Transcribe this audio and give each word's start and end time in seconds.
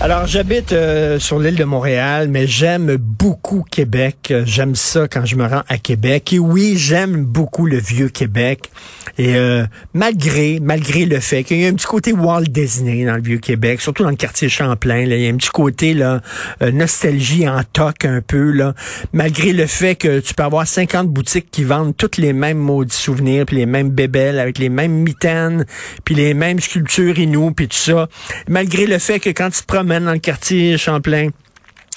Alors, 0.00 0.28
j'habite 0.28 0.72
euh, 0.72 1.18
sur 1.18 1.40
l'île 1.40 1.56
de 1.56 1.64
Montréal, 1.64 2.28
mais 2.28 2.46
j'aime 2.46 2.96
beaucoup 2.98 3.64
Québec. 3.68 4.32
J'aime 4.44 4.76
ça 4.76 5.08
quand 5.08 5.26
je 5.26 5.34
me 5.34 5.44
rends 5.44 5.64
à 5.68 5.76
Québec. 5.76 6.32
Et 6.32 6.38
oui, 6.38 6.74
j'aime 6.76 7.24
beaucoup 7.24 7.66
le 7.66 7.78
vieux 7.78 8.08
Québec. 8.08 8.70
Et 9.18 9.34
euh, 9.34 9.66
malgré 9.94 10.60
malgré 10.60 11.04
le 11.04 11.18
fait 11.18 11.42
qu'il 11.42 11.58
y 11.58 11.66
a 11.66 11.68
un 11.68 11.74
petit 11.74 11.86
côté 11.86 12.12
Walt 12.12 12.44
Disney 12.44 13.04
dans 13.04 13.16
le 13.16 13.22
vieux 13.22 13.38
Québec, 13.38 13.80
surtout 13.80 14.04
dans 14.04 14.10
le 14.10 14.16
quartier 14.16 14.48
Champlain, 14.48 15.04
là, 15.04 15.16
il 15.16 15.22
y 15.22 15.26
a 15.26 15.30
un 15.30 15.36
petit 15.36 15.50
côté 15.50 15.92
là 15.94 16.20
euh, 16.62 16.70
nostalgie 16.70 17.48
en 17.48 17.62
toc 17.64 18.04
un 18.04 18.20
peu 18.20 18.52
là. 18.52 18.74
Malgré 19.12 19.52
le 19.52 19.66
fait 19.66 19.96
que 19.96 20.20
tu 20.20 20.34
peux 20.34 20.44
avoir 20.44 20.68
50 20.68 21.08
boutiques 21.08 21.50
qui 21.50 21.64
vendent 21.64 21.96
toutes 21.96 22.18
les 22.18 22.32
mêmes 22.32 22.58
maudits 22.58 22.94
souvenirs, 22.94 23.46
puis 23.46 23.56
les 23.56 23.66
mêmes 23.66 23.90
bébelles 23.90 24.38
avec 24.38 24.58
les 24.58 24.68
mêmes 24.68 24.92
mitaines, 24.92 25.66
puis 26.04 26.14
les 26.14 26.34
mêmes 26.34 26.60
sculptures 26.60 27.18
inou, 27.18 27.50
puis 27.50 27.66
tout 27.66 27.76
ça. 27.76 28.08
Malgré 28.48 28.86
le 28.86 28.98
fait 28.98 29.18
que 29.18 29.30
quand 29.30 29.50
tu 29.50 29.62
te 29.62 29.66
dans 29.88 30.12
le 30.12 30.18
quartier 30.18 30.76
Champlain, 30.76 31.30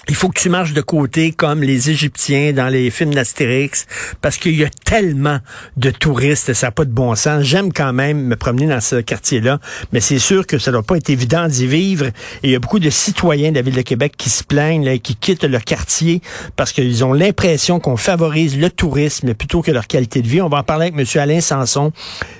il 0.07 0.15
faut 0.15 0.29
que 0.29 0.39
tu 0.39 0.49
marches 0.49 0.73
de 0.73 0.81
côté 0.81 1.31
comme 1.31 1.61
les 1.61 1.91
Égyptiens 1.91 2.53
dans 2.53 2.69
les 2.69 2.89
films 2.89 3.13
d'Astérix 3.13 3.85
parce 4.19 4.37
qu'il 4.37 4.55
y 4.55 4.63
a 4.63 4.69
tellement 4.69 5.39
de 5.77 5.91
touristes, 5.91 6.53
ça 6.53 6.67
n'a 6.67 6.71
pas 6.71 6.85
de 6.85 6.91
bon 6.91 7.13
sens. 7.15 7.43
J'aime 7.43 7.71
quand 7.71 7.93
même 7.93 8.25
me 8.25 8.35
promener 8.35 8.67
dans 8.67 8.81
ce 8.81 8.95
quartier-là, 8.95 9.59
mais 9.91 9.99
c'est 9.99 10.17
sûr 10.17 10.47
que 10.47 10.57
ça 10.57 10.71
doit 10.71 10.81
pas 10.81 10.97
être 10.97 11.09
évident 11.09 11.47
d'y 11.47 11.67
vivre. 11.67 12.07
Et 12.07 12.13
il 12.43 12.49
y 12.51 12.55
a 12.55 12.59
beaucoup 12.59 12.79
de 12.79 12.89
citoyens 12.89 13.51
de 13.51 13.57
la 13.57 13.61
ville 13.61 13.75
de 13.75 13.81
Québec 13.81 14.13
qui 14.17 14.29
se 14.29 14.43
plaignent, 14.43 14.97
qui 14.99 15.15
quittent 15.15 15.43
leur 15.43 15.63
quartier 15.63 16.21
parce 16.55 16.71
qu'ils 16.71 17.05
ont 17.05 17.13
l'impression 17.13 17.79
qu'on 17.79 17.97
favorise 17.97 18.57
le 18.57 18.71
tourisme 18.71 19.35
plutôt 19.35 19.61
que 19.61 19.71
leur 19.71 19.85
qualité 19.85 20.23
de 20.23 20.27
vie. 20.27 20.41
On 20.41 20.49
va 20.49 20.57
en 20.57 20.63
parler 20.63 20.87
avec 20.87 20.99
M. 20.99 21.21
Alain 21.21 21.41
Sanson, 21.41 21.91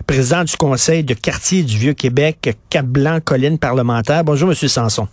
président 0.08 0.44
du 0.44 0.56
conseil 0.56 1.04
de 1.04 1.14
quartier 1.14 1.62
du 1.62 1.78
Vieux-Québec, 1.78 2.58
Cap-Blanc, 2.72 3.20
colline 3.24 3.60
parlementaire. 3.60 4.24
Bonjour, 4.24 4.50
M. 4.50 4.56
Sanson. 4.56 5.08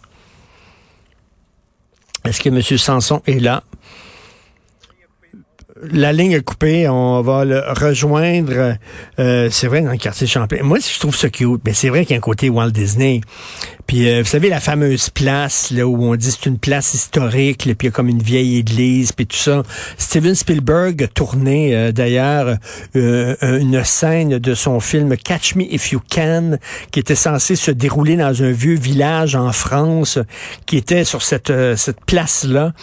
Est-ce 2.24 2.40
que 2.40 2.48
M. 2.48 2.60
Sanson 2.62 3.22
est 3.26 3.40
là? 3.40 3.62
La 5.82 6.12
ligne 6.12 6.32
est 6.32 6.44
coupée, 6.44 6.88
on 6.88 7.20
va 7.22 7.44
le 7.44 7.62
rejoindre. 7.68 8.76
Euh, 9.18 9.48
c'est 9.50 9.66
vrai 9.68 9.80
dans 9.80 9.92
le 9.92 9.96
quartier 9.96 10.26
Champlain. 10.26 10.62
Moi, 10.62 10.78
je 10.78 10.98
trouve 10.98 11.16
ça 11.16 11.30
cute, 11.30 11.60
mais 11.64 11.72
c'est 11.72 11.88
vrai 11.88 12.04
qu'il 12.04 12.12
y 12.12 12.14
a 12.14 12.18
un 12.18 12.20
côté 12.20 12.50
Walt 12.50 12.70
Disney. 12.70 13.20
Puis 13.88 14.06
euh, 14.06 14.20
vous 14.20 14.28
savez 14.28 14.50
la 14.50 14.60
fameuse 14.60 15.08
place 15.08 15.70
là 15.70 15.86
où 15.86 16.04
on 16.04 16.14
dit 16.14 16.30
c'est 16.30 16.44
une 16.44 16.58
place 16.58 16.92
historique, 16.92 17.64
là, 17.64 17.74
puis 17.74 17.86
il 17.86 17.90
y 17.90 17.92
a 17.92 17.96
comme 17.96 18.10
une 18.10 18.22
vieille 18.22 18.58
église, 18.58 19.12
puis 19.12 19.26
tout 19.26 19.38
ça. 19.38 19.62
Steven 19.96 20.34
Spielberg 20.34 21.02
a 21.02 21.08
tourné 21.08 21.74
euh, 21.74 21.90
d'ailleurs 21.90 22.58
euh, 22.96 23.34
une 23.40 23.82
scène 23.84 24.38
de 24.38 24.54
son 24.54 24.78
film 24.80 25.16
Catch 25.16 25.54
Me 25.54 25.62
If 25.62 25.92
You 25.92 26.02
Can, 26.14 26.58
qui 26.90 27.00
était 27.00 27.14
censé 27.14 27.56
se 27.56 27.70
dérouler 27.70 28.16
dans 28.16 28.42
un 28.42 28.50
vieux 28.50 28.76
village 28.76 29.34
en 29.34 29.52
France, 29.52 30.18
qui 30.66 30.76
était 30.76 31.04
sur 31.04 31.22
cette 31.22 31.52
cette 31.76 32.04
place 32.04 32.44
là. 32.44 32.74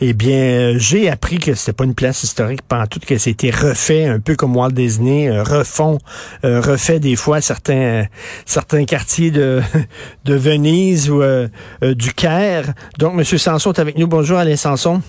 Eh 0.00 0.12
bien, 0.12 0.76
j'ai 0.76 1.08
appris 1.08 1.38
que 1.38 1.54
c'était 1.54 1.72
pas 1.72 1.84
une 1.84 1.94
place 1.94 2.24
historique, 2.24 2.37
pendant 2.68 2.86
tout 2.86 3.00
que 3.06 3.18
c'était 3.18 3.50
refait 3.50 4.06
un 4.06 4.20
peu 4.20 4.36
comme 4.36 4.56
Walt 4.56 4.70
Disney 4.70 5.30
refont, 5.40 5.98
refait 6.42 7.00
des 7.00 7.16
fois 7.16 7.40
certains 7.40 8.06
certains 8.44 8.84
quartiers 8.84 9.30
de 9.30 9.60
de 10.24 10.34
Venise 10.34 11.10
ou 11.10 11.22
euh, 11.22 11.48
euh, 11.82 11.94
du 11.94 12.12
Caire. 12.12 12.72
Donc, 12.98 13.14
M. 13.14 13.24
Sanson 13.24 13.72
est 13.72 13.80
avec 13.80 13.98
nous. 13.98 14.06
Bonjour, 14.06 14.38
Alain 14.38 14.56
Sanson. 14.56 15.00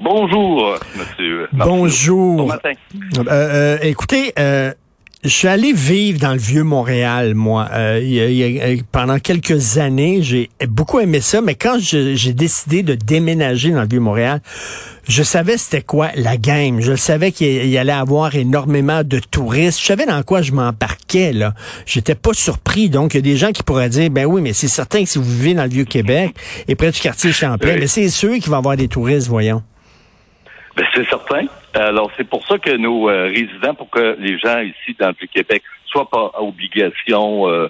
Bonjour, 0.00 0.78
monsieur. 0.96 1.48
Bonjour. 1.52 2.36
Bon 2.36 2.46
matin. 2.46 2.72
Euh, 3.28 3.78
écoutez, 3.82 4.32
je 4.36 5.30
suis 5.30 5.48
allé 5.48 5.72
vivre 5.72 6.18
dans 6.18 6.32
le 6.32 6.38
vieux 6.38 6.64
Montréal, 6.64 7.34
moi. 7.34 7.68
pendant 8.90 9.18
quelques 9.18 9.78
années, 9.78 10.20
j'ai 10.22 10.50
beaucoup 10.68 10.98
aimé 10.98 11.20
ça, 11.20 11.40
mais 11.40 11.54
quand 11.54 11.76
j'ai 11.78 12.32
décidé 12.34 12.82
de 12.82 12.94
déménager 12.94 13.70
dans 13.70 13.82
le 13.82 13.88
vieux 13.88 14.00
Montréal, 14.00 14.40
je 15.08 15.22
savais 15.22 15.58
c'était 15.58 15.82
quoi 15.82 16.08
la 16.16 16.36
game. 16.36 16.80
Je 16.80 16.94
savais 16.94 17.32
qu'il 17.32 17.66
y 17.66 17.78
allait 17.78 17.92
avoir 17.92 18.34
énormément 18.34 19.02
de 19.04 19.18
touristes. 19.18 19.80
Je 19.80 19.86
savais 19.86 20.06
dans 20.06 20.22
quoi 20.22 20.42
je 20.42 20.52
m'embarquais, 20.52 21.32
là. 21.32 21.52
J'étais 21.86 22.14
pas 22.14 22.32
surpris. 22.32 22.88
Donc, 22.88 23.14
il 23.14 23.18
y 23.18 23.20
a 23.20 23.22
des 23.22 23.36
gens 23.36 23.52
qui 23.52 23.62
pourraient 23.62 23.88
dire, 23.88 24.10
ben 24.10 24.26
oui, 24.26 24.40
mais 24.40 24.52
c'est 24.52 24.68
certain 24.68 25.02
que 25.02 25.08
si 25.08 25.18
vous 25.18 25.24
vivez 25.24 25.54
dans 25.54 25.64
le 25.64 25.70
Vieux-Québec 25.70 26.34
et 26.68 26.74
près 26.74 26.90
du 26.90 27.00
quartier 27.00 27.32
Champlain, 27.32 27.76
mais 27.78 27.86
c'est 27.86 28.08
sûr 28.08 28.34
qu'il 28.34 28.50
va 28.50 28.56
y 28.56 28.58
avoir 28.58 28.76
des 28.76 28.88
touristes, 28.88 29.28
voyons. 29.28 29.62
Ben, 30.76 30.84
c'est 30.94 31.08
certain. 31.08 31.46
Alors, 31.74 32.10
c'est 32.16 32.28
pour 32.28 32.46
ça 32.46 32.58
que 32.58 32.76
nos 32.76 33.08
euh, 33.08 33.26
résidents, 33.26 33.74
pour 33.74 33.90
que 33.90 34.16
les 34.18 34.38
gens 34.38 34.60
ici 34.60 34.96
dans 34.98 35.08
le 35.08 35.14
Vieux-Québec 35.18 35.62
soient 35.86 36.08
pas 36.08 36.30
à 36.34 36.42
obligation 36.42 37.48
euh, 37.48 37.68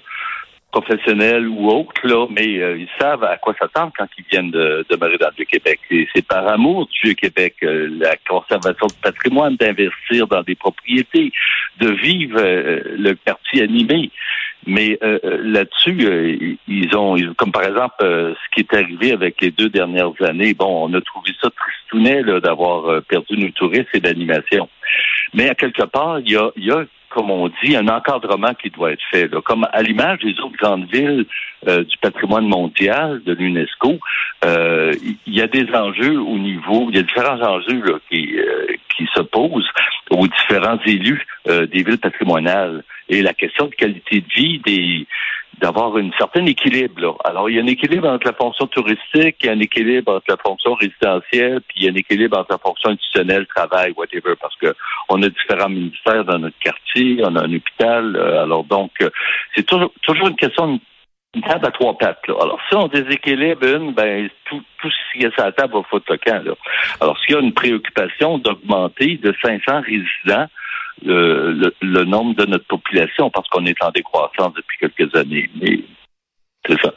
professionnels 0.75 1.47
ou 1.47 1.69
autres, 1.69 2.05
là, 2.05 2.27
mais 2.29 2.59
euh, 2.59 2.77
ils 2.77 2.89
savent 2.99 3.23
à 3.23 3.37
quoi 3.37 3.55
s'attendre 3.57 3.93
quand 3.97 4.07
ils 4.17 4.25
viennent 4.29 4.51
de 4.51 4.85
demeurer 4.89 5.17
dans 5.17 5.29
le. 5.37 5.79
Et 5.91 6.07
c'est 6.13 6.27
par 6.27 6.45
amour 6.47 6.87
du 6.87 6.99
Vieux-Québec, 7.03 7.55
euh, 7.63 7.87
la 7.97 8.17
conservation 8.27 8.87
du 8.87 8.95
patrimoine, 9.01 9.55
d'investir 9.55 10.27
dans 10.27 10.41
des 10.41 10.55
propriétés, 10.55 11.31
de 11.79 11.89
vivre 11.91 12.39
euh, 12.39 12.81
le 12.97 13.13
quartier 13.13 13.63
animé. 13.63 14.11
Mais 14.67 14.97
là-dessus, 15.43 16.57
ils 16.67 16.97
ont, 16.97 17.15
comme 17.37 17.51
par 17.51 17.65
exemple, 17.65 17.93
ce 17.99 18.55
qui 18.55 18.61
est 18.61 18.73
arrivé 18.73 19.11
avec 19.11 19.39
les 19.39 19.51
deux 19.51 19.69
dernières 19.69 20.19
années, 20.21 20.55
bon, 20.55 20.89
on 20.89 20.93
a 20.95 21.01
trouvé 21.01 21.29
ça 21.39 21.49
tristounet 21.51 22.23
d'avoir 22.41 23.03
perdu 23.03 23.37
nos 23.37 23.51
touristes 23.51 23.93
et 23.93 23.99
l'animation. 23.99 24.67
Mais 25.35 25.49
à 25.49 25.53
quelque 25.53 25.83
part, 25.83 26.19
il 26.19 26.31
y 26.31 26.35
a, 26.35 26.49
y 26.57 26.71
a 26.71 26.83
comme 27.15 27.31
on 27.31 27.49
dit, 27.63 27.75
un 27.77 27.87
encadrement 27.87 28.53
qui 28.53 28.69
doit 28.69 28.91
être 28.91 29.03
fait. 29.09 29.29
Comme 29.43 29.65
à 29.71 29.81
l'image 29.81 30.19
des 30.19 30.37
autres 30.41 30.57
grandes 30.57 30.87
villes 30.91 31.25
euh, 31.67 31.83
du 31.83 31.97
patrimoine 31.97 32.47
mondial 32.47 33.21
de 33.23 33.33
l'UNESCO, 33.33 33.99
euh, 34.43 34.93
il 35.25 35.33
y 35.33 35.41
a 35.41 35.47
des 35.47 35.67
enjeux 35.73 36.19
au 36.19 36.37
niveau, 36.37 36.87
il 36.89 36.95
y 36.95 36.99
a 36.99 37.03
différents 37.03 37.41
enjeux 37.41 38.01
qui, 38.09 38.37
euh, 38.37 38.67
qui 38.95 39.07
se 39.15 39.21
posent 39.21 39.69
aux 40.11 40.27
différents 40.27 40.79
élus 40.85 41.25
des 41.47 41.83
villes 41.83 41.99
patrimoniales. 41.99 42.83
Et 43.09 43.21
la 43.21 43.33
question 43.33 43.65
de 43.65 43.75
qualité 43.75 44.21
de 44.21 44.33
vie 44.33 44.59
des 44.65 45.07
d'avoir 45.59 45.97
une 45.97 46.11
certaine 46.17 46.47
équilibre. 46.47 47.17
Alors, 47.23 47.49
il 47.49 47.55
y 47.55 47.59
a 47.59 47.63
un 47.63 47.67
équilibre 47.67 48.09
entre 48.09 48.27
la 48.27 48.33
fonction 48.33 48.67
touristique, 48.67 49.37
il 49.41 49.45
y 49.45 49.49
a 49.49 49.53
un 49.53 49.59
équilibre 49.59 50.13
entre 50.13 50.25
la 50.29 50.37
fonction 50.37 50.73
résidentielle, 50.73 51.61
puis 51.67 51.77
il 51.77 51.83
y 51.85 51.87
a 51.87 51.91
un 51.91 51.95
équilibre 51.95 52.37
entre 52.37 52.51
la 52.51 52.57
fonction 52.57 52.89
institutionnelle, 52.89 53.47
travail, 53.47 53.93
whatever, 53.95 54.35
parce 54.39 54.55
que 54.57 54.75
on 55.09 55.21
a 55.23 55.29
différents 55.29 55.69
ministères 55.69 56.25
dans 56.25 56.39
notre 56.39 56.57
quartier, 56.59 57.21
on 57.23 57.35
a 57.35 57.43
un 57.43 57.53
hôpital. 57.53 58.15
Euh, 58.15 58.43
alors 58.43 58.63
donc, 58.65 58.91
euh, 59.01 59.09
c'est 59.55 59.65
toujours, 59.65 59.91
toujours 60.01 60.27
une 60.27 60.35
question 60.35 60.79
une 61.35 61.41
table 61.41 61.65
à 61.65 61.71
trois 61.71 61.97
pattes. 61.97 62.21
Alors, 62.27 62.59
si 62.69 62.75
on 62.75 62.87
déséquilibre 62.87 63.65
une, 63.65 63.93
ben 63.93 64.29
tout, 64.45 64.61
tout 64.81 64.89
ce 64.89 65.19
qui 65.19 65.25
est 65.25 65.33
sur 65.33 65.43
la 65.43 65.51
table 65.51 65.73
va 65.73 65.83
foutre 65.83 66.11
le 66.11 66.17
camp. 66.17 66.43
Là. 66.43 66.53
Alors, 67.01 67.17
s'il 67.19 67.35
y 67.35 67.37
a 67.37 67.41
une 67.41 67.53
préoccupation 67.53 68.37
d'augmenter 68.37 69.17
de 69.17 69.33
500 69.41 69.81
résidents 69.81 70.47
le, 71.03 71.73
le, 71.81 72.03
nombre 72.05 72.35
de 72.35 72.45
notre 72.45 72.65
population 72.67 73.29
parce 73.29 73.47
qu'on 73.49 73.65
est 73.65 73.83
en 73.83 73.91
décroissance 73.91 74.53
depuis 74.53 74.77
quelques 74.79 75.13
années. 75.15 75.49
Mais 75.61 75.81
c'est 76.65 76.79
ça. 76.81 76.93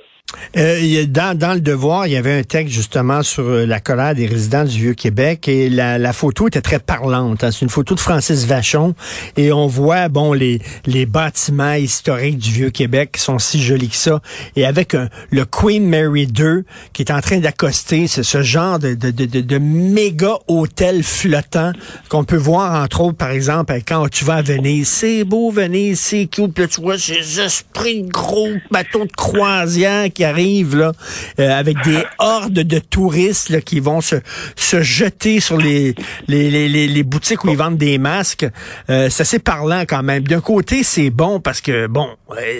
Euh, 0.56 1.06
dans, 1.06 1.36
dans 1.36 1.54
le 1.54 1.60
devoir, 1.60 2.06
il 2.06 2.12
y 2.12 2.16
avait 2.16 2.38
un 2.38 2.42
texte 2.42 2.74
justement 2.74 3.22
sur 3.22 3.44
euh, 3.44 3.66
la 3.66 3.80
colère 3.80 4.14
des 4.14 4.26
résidents 4.26 4.64
du 4.64 4.78
Vieux-Québec 4.78 5.48
et 5.48 5.70
la, 5.70 5.98
la, 5.98 6.12
photo 6.12 6.48
était 6.48 6.60
très 6.60 6.78
parlante. 6.78 7.44
Hein. 7.44 7.50
C'est 7.50 7.62
une 7.62 7.70
photo 7.70 7.94
de 7.94 8.00
Francis 8.00 8.44
Vachon 8.44 8.94
et 9.38 9.52
on 9.52 9.66
voit 9.66 10.08
bon 10.08 10.34
les, 10.34 10.60
les 10.84 11.06
bâtiments 11.06 11.74
historiques 11.74 12.36
du 12.38 12.50
Vieux-Québec 12.50 13.12
qui 13.12 13.22
sont 13.22 13.38
si 13.38 13.62
jolis 13.62 13.88
que 13.88 13.96
ça 13.96 14.20
et 14.56 14.66
avec 14.66 14.94
un, 14.94 15.08
le 15.30 15.46
Queen 15.46 15.88
Mary 15.88 16.24
II 16.24 16.64
qui 16.92 17.02
est 17.02 17.10
en 17.10 17.20
train 17.20 17.38
d'accoster, 17.38 18.06
c'est 18.06 18.22
ce 18.22 18.42
genre 18.42 18.78
de, 18.78 18.94
de, 18.94 19.10
de, 19.10 19.40
de, 19.40 19.58
méga 19.58 20.34
hôtel 20.46 21.02
flottant 21.02 21.72
qu'on 22.10 22.24
peut 22.24 22.36
voir 22.36 22.82
entre 22.82 23.00
autres 23.00 23.16
par 23.16 23.30
exemple 23.30 23.74
quand 23.86 24.08
tu 24.08 24.24
vas 24.24 24.36
à 24.36 24.42
Venise. 24.42 24.88
C'est 24.88 25.24
beau 25.24 25.50
Venise, 25.50 26.00
c'est 26.00 26.28
cool, 26.34 26.50
puis 26.50 26.68
tu 26.68 26.82
vois 26.82 26.98
ces 26.98 27.40
esprits 27.40 28.02
de 28.02 28.10
gros 28.10 28.52
bateaux 28.70 29.04
de 29.04 29.12
croisière 29.12 30.08
qui 30.18 30.24
arrive 30.24 30.76
là, 30.76 30.90
euh, 31.38 31.48
avec 31.48 31.76
des 31.84 32.02
hordes 32.18 32.52
de 32.52 32.80
touristes 32.80 33.50
là, 33.50 33.60
qui 33.60 33.78
vont 33.78 34.00
se, 34.00 34.16
se 34.56 34.82
jeter 34.82 35.38
sur 35.38 35.56
les, 35.56 35.94
les, 36.26 36.50
les, 36.50 36.88
les, 36.88 37.02
boutiques 37.04 37.44
où 37.44 37.50
ils 37.50 37.56
vendent 37.56 37.78
des 37.78 37.98
masques. 37.98 38.44
Euh, 38.90 39.06
c'est 39.10 39.22
assez 39.22 39.38
parlant 39.38 39.82
quand 39.82 40.02
même. 40.02 40.24
D'un 40.24 40.40
côté, 40.40 40.82
c'est 40.82 41.10
bon 41.10 41.38
parce 41.38 41.60
que, 41.60 41.86
bon, 41.86 42.08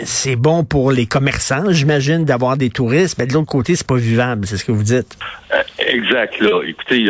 c'est 0.04 0.36
bon 0.36 0.62
pour 0.62 0.92
les 0.92 1.06
commerçants, 1.06 1.64
j'imagine, 1.70 2.24
d'avoir 2.24 2.56
des 2.56 2.70
touristes, 2.70 3.18
mais 3.18 3.26
de 3.26 3.32
l'autre 3.32 3.50
côté, 3.50 3.74
c'est 3.74 3.86
pas 3.86 3.96
vivable, 3.96 4.46
c'est 4.46 4.56
ce 4.56 4.64
que 4.64 4.70
vous 4.70 4.84
dites. 4.84 5.18
Euh, 5.52 5.60
exact, 5.80 6.38
là. 6.38 6.62
Écoutez, 6.64 6.98
il 6.98 7.06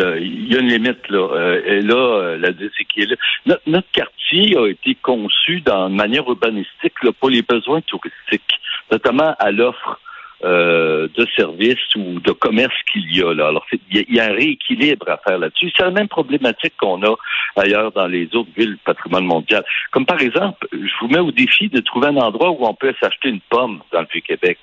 y 0.50 0.56
a 0.56 0.60
une 0.60 0.68
limite, 0.68 1.10
là. 1.10 1.58
et 1.66 1.82
là, 1.82 2.38
la 2.38 2.52
qui 2.52 3.06
Notre, 3.44 3.62
notre 3.66 3.90
quartier 3.92 4.56
a 4.56 4.66
été 4.66 4.96
conçu 5.02 5.60
dans, 5.60 5.90
de 5.90 5.94
manière 5.94 6.26
urbanistique 6.26 6.94
là, 7.02 7.10
pour 7.20 7.28
les 7.28 7.42
besoins 7.42 7.82
touristiques, 7.82 8.60
notamment 8.90 9.34
à 9.38 9.50
l'offre 9.50 10.00
euh, 10.44 11.08
de 11.16 11.26
services 11.36 11.94
ou 11.96 12.20
de 12.20 12.32
commerce 12.32 12.74
qu'il 12.92 13.14
y 13.14 13.22
a 13.22 13.34
là. 13.34 13.48
Alors, 13.48 13.66
il 13.90 14.14
y, 14.14 14.20
a 14.20 14.26
un 14.26 14.32
rééquilibre 14.32 15.08
à 15.08 15.16
faire 15.18 15.38
là-dessus. 15.38 15.72
C'est 15.76 15.82
la 15.82 15.90
même 15.90 16.08
problématique 16.08 16.74
qu'on 16.78 17.02
a 17.02 17.16
ailleurs 17.56 17.90
dans 17.92 18.06
les 18.06 18.28
autres 18.34 18.50
villes 18.56 18.74
du 18.74 18.80
patrimoine 18.84 19.24
mondial. 19.24 19.64
Comme 19.90 20.06
par 20.06 20.20
exemple, 20.20 20.68
je 20.72 20.92
vous 21.00 21.08
mets 21.08 21.18
au 21.18 21.32
défi 21.32 21.68
de 21.68 21.80
trouver 21.80 22.08
un 22.08 22.16
endroit 22.18 22.50
où 22.50 22.66
on 22.66 22.74
peut 22.74 22.94
s'acheter 23.00 23.30
une 23.30 23.40
pomme 23.40 23.80
dans 23.92 24.00
le 24.00 24.06
Vieux-Québec. 24.12 24.58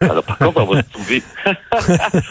Alors, 0.00 0.24
par 0.24 0.38
contre, 0.38 0.60
on 0.62 0.66
va 0.66 0.82
trouver, 0.84 1.22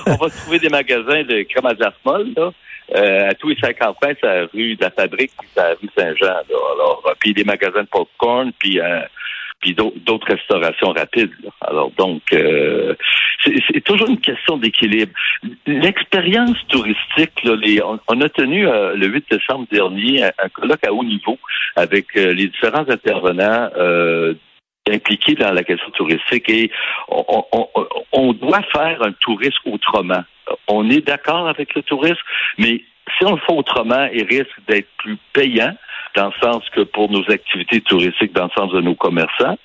on 0.06 0.16
va 0.16 0.30
trouver 0.30 0.60
des 0.60 0.70
magasins 0.70 1.24
de 1.24 1.44
crème 1.44 1.66
à 1.66 1.74
là. 1.74 2.52
Euh, 2.96 3.30
à 3.30 3.34
tous 3.34 3.50
les 3.50 3.58
50 3.58 4.02
mètres, 4.02 4.20
c'est 4.22 4.28
la 4.28 4.46
rue 4.46 4.76
de 4.76 4.82
la 4.82 4.92
Fabrique, 4.92 5.32
puis 5.38 5.50
c'est 5.54 5.62
la 5.62 5.74
rue 5.74 5.90
Saint-Jean. 5.98 6.28
Alors, 6.28 7.04
euh, 7.06 7.14
puis 7.20 7.34
des 7.34 7.44
magasins 7.44 7.82
de 7.82 7.88
popcorn, 7.88 8.52
puis 8.58 8.80
euh, 8.80 9.02
puis 9.60 9.74
d'autres 9.74 10.28
restaurations 10.28 10.92
rapides. 10.92 11.32
Alors 11.62 11.92
donc, 11.98 12.22
euh, 12.34 12.96
c'est 13.44 13.84
toujours 13.84 14.10
une 14.10 14.20
question 14.20 14.58
d'équilibre. 14.58 15.12
L'expérience 15.66 16.58
touristique, 16.68 17.44
là, 17.44 17.56
les, 17.56 17.82
on, 17.82 18.22
a 18.22 18.30
tenu 18.30 18.68
euh, 18.68 18.96
le 18.96 19.08
8 19.08 19.26
décembre 19.32 19.68
dernier 19.72 20.24
un, 20.24 20.50
colloque 20.54 20.86
à 20.86 20.94
haut 20.94 21.04
niveau 21.04 21.38
avec 21.76 22.06
euh, 22.16 22.34
les 22.34 22.48
différents 22.48 22.88
intervenants 22.88 23.70
impliqués 24.90 25.36
dans 25.36 25.52
la 25.52 25.64
question 25.64 25.90
touristique 25.92 26.50
et 26.50 26.72
on, 27.10 27.44
on, 27.52 27.68
on 28.14 28.34
doit 28.34 28.62
faire 28.72 29.02
un 29.04 29.12
tourisme 29.12 29.70
autrement. 29.72 30.24
On 30.70 30.90
est 30.90 31.06
d'accord 31.06 31.48
avec 31.50 31.76
le 31.76 31.82
tourisme, 31.82 32.22
mais 32.58 32.82
si 33.18 33.26
on 33.26 33.36
le 33.36 33.42
fait 33.42 33.54
autrement, 33.54 34.08
il 34.14 34.24
risque 34.24 34.60
d'être 34.68 34.88
plus 34.98 35.18
payant 35.34 35.76
dans 36.18 36.28
le 36.28 36.34
sens 36.42 36.64
que 36.72 36.82
pour 36.82 37.12
nos 37.12 37.24
activités 37.30 37.80
touristiques, 37.82 38.34
dans 38.34 38.46
le 38.46 38.50
sens 38.58 38.72
de 38.72 38.82
nos 38.82 38.96
commerçants, 38.96 39.58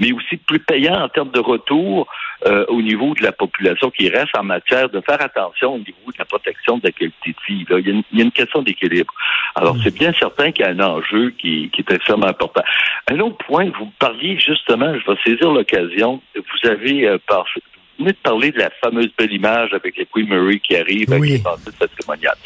mais 0.00 0.10
aussi 0.12 0.36
plus 0.38 0.58
payant 0.58 1.00
en 1.00 1.08
termes 1.08 1.30
de 1.30 1.38
retour 1.38 2.08
euh, 2.46 2.64
au 2.68 2.82
niveau 2.82 3.14
de 3.14 3.22
la 3.22 3.30
population 3.30 3.90
qui 3.90 4.08
reste 4.08 4.36
en 4.36 4.42
matière 4.42 4.88
de 4.88 5.00
faire 5.02 5.22
attention 5.22 5.74
au 5.74 5.78
niveau 5.78 6.08
de 6.08 6.18
la 6.18 6.24
protection 6.24 6.78
de 6.78 6.82
la 6.84 6.90
qualité 6.90 7.30
de 7.30 7.36
vie. 7.46 7.64
Il, 7.70 7.86
y 8.16 8.20
a 8.20 8.24
une, 8.24 8.32
question 8.32 8.62
d'équilibre. 8.62 9.14
Alors, 9.54 9.76
c'est 9.84 9.94
bien 9.94 10.12
certain 10.18 10.50
qu'il 10.50 10.64
y 10.64 10.68
a 10.68 10.72
un 10.72 10.80
enjeu 10.80 11.30
qui, 11.38 11.70
est 11.78 11.90
extrêmement 11.92 12.26
important. 12.26 12.62
Un 13.08 13.20
autre 13.20 13.38
point, 13.46 13.70
vous 13.78 13.92
parliez 14.00 14.36
justement, 14.38 14.92
je 14.98 15.06
vais 15.08 15.18
saisir 15.24 15.52
l'occasion, 15.52 16.20
vous 16.34 16.68
avez 16.68 17.06
euh, 17.06 17.18
vous 17.28 18.06
venez 18.06 18.12
de 18.12 18.22
parler 18.22 18.50
de 18.50 18.58
la 18.58 18.70
fameuse 18.82 19.10
belle 19.16 19.32
image 19.32 19.72
avec 19.74 19.96
les 19.96 20.06
Queen 20.06 20.28
Murray 20.28 20.58
qui 20.58 20.74
arrive 20.74 21.12
avec 21.12 21.30
les 21.30 21.42
patrimoniales. 21.78 22.38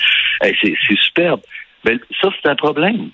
c'est 0.43 0.75
superbe. 1.01 1.41
Mais 1.85 1.99
ça, 2.21 2.29
c'est 2.43 2.49
un 2.49 2.57
problème 2.57 3.11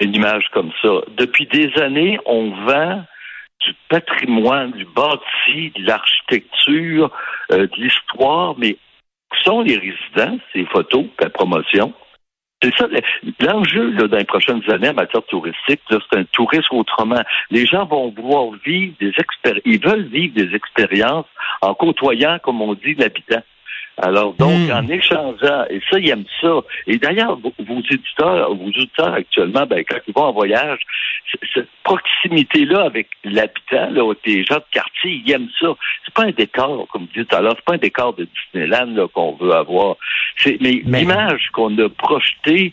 une 0.00 0.14
image 0.14 0.44
comme 0.52 0.72
ça. 0.82 0.88
Depuis 1.16 1.46
des 1.46 1.70
années, 1.80 2.18
on 2.26 2.50
vend 2.66 3.04
du 3.60 3.74
patrimoine, 3.88 4.72
du 4.72 4.86
bâti, 4.86 5.72
de 5.76 5.86
l'architecture, 5.86 7.10
euh, 7.52 7.66
de 7.66 7.76
l'histoire, 7.76 8.54
mais 8.58 8.76
où 9.32 9.36
sont 9.44 9.60
les 9.60 9.76
résidents, 9.76 10.38
ces 10.52 10.64
photos, 10.66 11.06
la 11.20 11.30
promotion? 11.30 11.92
C'est 12.62 12.74
ça, 12.76 12.86
l'enjeu 13.40 13.92
dans 13.92 14.18
les 14.18 14.24
prochaines 14.24 14.62
années 14.70 14.90
en 14.90 14.94
matière 14.94 15.24
touristique, 15.24 15.80
c'est 15.88 16.18
un 16.18 16.24
tourisme 16.24 16.76
autrement. 16.76 17.22
Les 17.50 17.64
gens 17.64 17.86
vont 17.86 18.10
vouloir 18.10 18.50
vivre 18.64 18.94
des 19.00 19.12
expériences, 19.18 19.62
ils 19.64 19.82
veulent 19.82 20.08
vivre 20.08 20.34
des 20.34 20.54
expériences 20.54 21.26
en 21.62 21.74
côtoyant, 21.74 22.38
comme 22.42 22.60
on 22.60 22.74
dit, 22.74 22.94
l'habitant. 22.94 23.42
Alors, 24.02 24.32
donc, 24.34 24.68
hmm. 24.68 24.72
en 24.72 24.88
échangeant, 24.88 25.64
et 25.68 25.80
ça, 25.90 25.98
ils 25.98 26.08
aiment 26.08 26.24
ça. 26.40 26.60
Et 26.86 26.96
d'ailleurs, 26.96 27.38
vos, 27.38 27.52
éditeurs, 27.90 28.54
vos 28.54 28.66
auditeurs 28.66 29.12
actuellement, 29.12 29.66
ben, 29.66 29.84
quand 29.88 29.98
ils 30.08 30.14
vont 30.14 30.24
en 30.24 30.32
voyage, 30.32 30.80
cette 31.54 31.68
proximité-là 31.84 32.84
avec 32.84 33.08
l'habitant, 33.24 33.90
là, 33.90 34.12
les 34.24 34.44
gens 34.44 34.56
de 34.56 34.64
quartier, 34.70 35.22
ils 35.24 35.32
aiment 35.32 35.50
ça. 35.60 35.68
C'est 36.04 36.14
pas 36.14 36.24
un 36.24 36.30
décor, 36.30 36.86
comme 36.90 37.02
vous 37.02 37.20
dites 37.20 37.28
tout 37.28 37.36
à 37.36 37.42
l'heure, 37.42 37.54
c'est 37.56 37.64
pas 37.64 37.74
un 37.74 37.78
décor 37.78 38.14
de 38.14 38.26
Disneyland 38.52 39.08
qu'on 39.08 39.36
veut 39.36 39.52
avoir. 39.52 39.96
C'est, 40.36 40.56
mais, 40.60 40.82
mais... 40.86 41.00
l'image 41.00 41.50
qu'on 41.52 41.76
a 41.78 41.88
projetée 41.90 42.72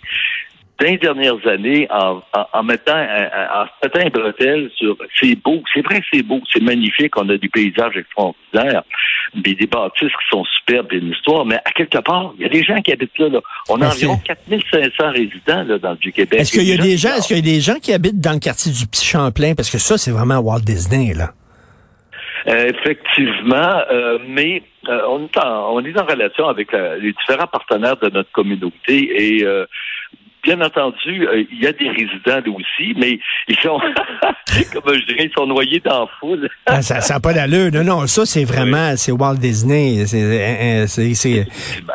dans 0.80 0.86
les 0.86 0.98
dernières 0.98 1.48
années 1.48 1.88
en, 1.90 2.22
en, 2.54 2.64
mettant 2.64 2.98
en, 2.98 3.66
mettant 3.84 4.00
un 4.00 4.10
bretelle 4.10 4.70
sur 4.76 4.96
c'est 5.20 5.36
beau, 5.36 5.64
c'est 5.74 5.82
vrai 5.82 6.02
c'est 6.12 6.22
beau, 6.22 6.40
c'est 6.52 6.62
magnifique, 6.62 7.18
on 7.18 7.28
a 7.30 7.38
du 7.38 7.50
paysage 7.50 7.98
extraordinaire, 7.98 8.84
des, 9.36 9.56
des 9.56 9.68
bâtisses 9.68 10.10
qui 10.10 10.28
sont 10.30 10.44
superbes, 10.46 10.92
une 10.92 11.12
histoire, 11.12 11.46
mais 11.46 11.56
à 11.66 11.72
quelque 11.72 12.00
part, 12.00 12.34
il 12.38 12.44
y 12.44 12.46
a 12.46 12.50
des 12.50 12.64
gens 12.64 12.82
qui 12.82 12.92
habitent 12.92 13.18
là. 13.18 13.40
On 13.70 13.82
a 13.82 13.88
environ 13.88 14.18
4500 14.26 15.12
résidents 15.12 15.64
là, 15.64 15.78
dans 15.78 15.92
le 15.92 16.12
Québec. 16.12 16.40
Est-ce 16.40 16.52
qu'il 16.52 16.68
y 16.68 16.74
a 16.74 16.78
des 16.78 16.98
gens, 16.98 17.16
est-ce 17.16 17.28
qu'il 17.28 17.38
y 17.38 17.40
a 17.40 17.54
des 17.54 17.62
gens 17.62 17.80
qui 17.82 17.94
habitent 17.94 18.20
dans 18.20 18.34
le 18.34 18.40
quartier 18.40 18.72
du 18.72 18.88
Petit 18.88 19.06
Champlain? 19.06 19.54
Parce 19.56 19.70
que 19.70 19.78
ça, 19.78 19.98
c'est 19.98 20.12
vraiment 20.12 20.38
Walt 20.38 20.62
Disney, 20.62 21.14
là. 21.14 21.32
Euh, 22.48 22.70
effectivement, 22.70 23.82
euh, 23.92 24.20
mais 24.26 24.64
euh, 24.88 25.02
on, 25.10 25.26
est 25.26 25.38
en, 25.38 25.74
on 25.74 25.84
est 25.84 26.00
en 26.00 26.06
relation 26.06 26.48
avec 26.48 26.72
les 26.72 27.12
différents 27.12 27.48
partenaires 27.48 27.98
de 27.98 28.10
notre 28.10 28.32
communauté 28.32 29.40
et 29.40 29.46
bien 30.44 30.62
entendu, 30.62 31.28
euh, 31.28 31.44
il 31.52 31.62
y 31.62 31.68
a 31.68 31.74
des 31.74 31.90
résidents 31.90 32.42
là 32.46 32.52
aussi, 32.52 32.94
mais 32.96 33.20
ils 33.48 33.58
sont, 33.58 33.80
comme 34.74 34.94
je 34.94 35.06
dirais, 35.06 35.26
ils 35.26 35.34
sont 35.36 35.46
noyés 35.46 35.80
dans 35.80 36.02
la 36.02 36.08
foule. 36.20 36.50
Ah, 36.66 36.82
ça 36.82 37.00
n'a 37.14 37.20
pas 37.20 37.34
d'allure. 37.34 37.72
Non, 37.72 37.84
non, 37.84 38.08
ça, 38.08 38.26
c'est 38.26 38.46
vraiment, 38.46 38.96
c'est 38.96 39.12
Walt 39.12 39.36
Disney. 39.36 40.06
C'est 40.06 41.48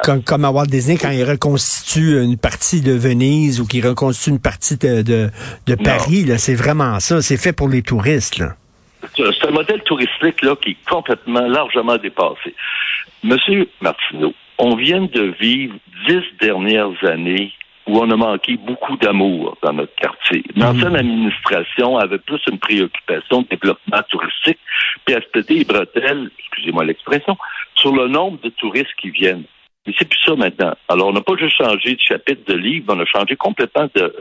comme, 0.04 0.22
comme, 0.22 0.44
à 0.44 0.50
Walt 0.50 0.66
Disney 0.66 0.98
quand 1.00 1.10
il 1.10 1.24
reconstitue 1.24 2.22
une 2.22 2.36
partie 2.36 2.80
de 2.80 2.92
Venise 2.92 3.60
ou 3.60 3.66
qu'il 3.66 3.86
reconstitue 3.86 4.30
une 4.30 4.40
partie 4.40 4.76
de, 4.76 5.02
de, 5.02 5.30
de 5.66 5.74
Paris. 5.74 6.26
C'est 6.38 6.54
vraiment 6.54 7.00
ça. 7.00 7.22
C'est 7.22 7.36
fait 7.36 7.52
pour 7.52 7.68
les 7.68 7.82
touristes. 7.82 8.38
Là. 8.38 8.54
C'est 9.16 9.46
un 9.46 9.50
modèle 9.50 9.82
touristique 9.82 10.42
là, 10.42 10.54
qui 10.56 10.70
est 10.70 10.88
complètement, 10.88 11.46
largement 11.48 11.96
dépassé. 11.96 12.54
Monsieur 13.24 13.68
Martineau, 13.80 14.34
on 14.58 14.76
vient 14.76 15.02
de 15.02 15.34
vivre 15.40 15.74
dix 16.08 16.22
dernières 16.40 16.92
années 17.04 17.52
où 17.86 17.98
on 17.98 18.10
a 18.10 18.16
manqué 18.16 18.56
beaucoup 18.56 18.96
d'amour 18.96 19.56
dans 19.62 19.72
notre 19.72 19.94
quartier. 19.96 20.44
L'ancienne 20.54 20.92
mmh. 20.92 20.96
administration 20.96 21.98
avait 21.98 22.18
plus 22.18 22.40
une 22.50 22.58
préoccupation 22.58 23.42
de 23.42 23.48
développement 23.48 24.02
touristique, 24.08 24.58
puis 25.04 25.14
se 25.14 25.52
les 25.52 25.64
bretelles, 25.64 26.30
excusez-moi 26.38 26.84
l'expression, 26.84 27.36
sur 27.74 27.92
le 27.92 28.08
nombre 28.08 28.40
de 28.42 28.50
touristes 28.50 28.94
qui 29.00 29.10
viennent. 29.10 29.44
Mais 29.86 29.94
c'est 29.98 30.08
plus 30.08 30.20
ça 30.24 30.36
maintenant. 30.36 30.74
Alors, 30.88 31.08
on 31.08 31.12
n'a 31.12 31.22
pas 31.22 31.36
juste 31.36 31.56
changé 31.56 31.94
de 31.94 32.00
chapitre 32.00 32.42
de 32.46 32.56
livre, 32.56 32.94
on 32.94 33.00
a 33.00 33.04
changé 33.04 33.34
complètement 33.34 33.88
de, 33.94 34.14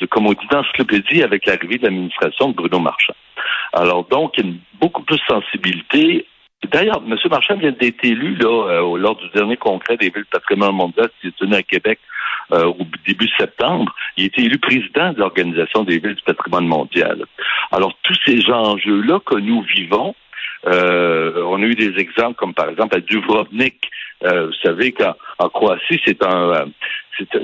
de 0.00 0.06
comme 0.06 0.26
on 0.26 0.32
dit, 0.32 0.46
d'encyclopédie 0.50 1.22
avec 1.22 1.46
l'arrivée 1.46 1.78
de 1.78 1.84
l'administration 1.84 2.50
de 2.50 2.54
Bruno 2.54 2.78
Marchand. 2.78 3.14
Alors, 3.72 4.04
donc, 4.04 4.34
il 4.36 4.46
y 4.46 4.50
a 4.50 4.52
beaucoup 4.80 5.02
plus 5.02 5.16
de 5.16 5.22
sensibilité. 5.26 6.26
D'ailleurs, 6.70 7.02
M. 7.06 7.16
Marchand 7.30 7.56
vient 7.56 7.72
d'être 7.72 8.04
élu 8.04 8.34
là, 8.36 8.68
euh, 8.68 8.98
lors 8.98 9.16
du 9.16 9.28
dernier 9.30 9.56
congrès 9.56 9.96
des 9.96 10.10
villes 10.10 10.26
patrimoine 10.30 10.74
mondial 10.74 11.08
qui 11.20 11.28
s'est 11.28 11.34
tenu 11.38 11.54
à 11.54 11.62
Québec 11.62 11.98
euh, 12.52 12.66
au 12.66 12.86
début 13.06 13.28
septembre, 13.38 13.94
il 14.16 14.24
a 14.24 14.26
été 14.26 14.42
élu 14.42 14.58
président 14.58 15.12
de 15.12 15.18
l'Organisation 15.18 15.84
des 15.84 15.98
villes 15.98 16.14
du 16.14 16.22
patrimoine 16.22 16.66
mondial. 16.66 17.24
Alors, 17.72 17.94
tous 18.02 18.16
ces 18.24 18.50
enjeux-là 18.50 19.20
que 19.24 19.36
nous 19.36 19.62
vivons, 19.62 20.14
euh, 20.66 21.42
on 21.46 21.62
a 21.62 21.66
eu 21.66 21.74
des 21.74 21.98
exemples 22.00 22.34
comme 22.34 22.54
par 22.54 22.68
exemple 22.68 22.96
à 22.96 23.00
Dubrovnik. 23.00 23.90
Euh, 24.24 24.46
vous 24.46 24.54
savez 24.64 24.92
qu'en 24.92 25.48
Croatie, 25.48 26.00
c'est 26.04 26.24
un 26.24 26.66